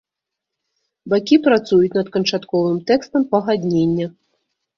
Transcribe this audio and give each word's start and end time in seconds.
Бакі 1.13 1.37
працуюць 1.47 1.93
над 1.97 2.09
канчатковым 2.15 2.81
тэкстам 2.89 3.21
пагаднення. 3.37 4.07